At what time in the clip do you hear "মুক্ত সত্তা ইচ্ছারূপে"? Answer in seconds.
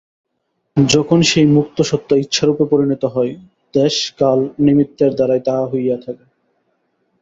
1.55-2.65